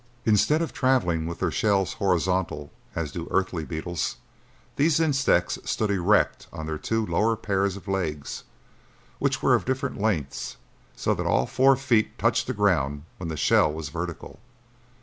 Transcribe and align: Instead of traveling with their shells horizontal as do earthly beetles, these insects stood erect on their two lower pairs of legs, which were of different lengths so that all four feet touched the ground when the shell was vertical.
Instead 0.25 0.63
of 0.63 0.73
traveling 0.73 1.27
with 1.27 1.39
their 1.41 1.51
shells 1.51 1.93
horizontal 1.93 2.71
as 2.95 3.11
do 3.11 3.27
earthly 3.29 3.63
beetles, 3.63 4.15
these 4.75 4.99
insects 4.99 5.59
stood 5.63 5.91
erect 5.91 6.47
on 6.51 6.65
their 6.65 6.79
two 6.79 7.05
lower 7.05 7.35
pairs 7.35 7.77
of 7.77 7.87
legs, 7.87 8.43
which 9.19 9.43
were 9.43 9.53
of 9.53 9.63
different 9.63 10.01
lengths 10.01 10.57
so 10.95 11.13
that 11.13 11.27
all 11.27 11.45
four 11.45 11.75
feet 11.75 12.17
touched 12.17 12.47
the 12.47 12.53
ground 12.55 13.03
when 13.17 13.29
the 13.29 13.37
shell 13.37 13.71
was 13.71 13.89
vertical. 13.89 14.39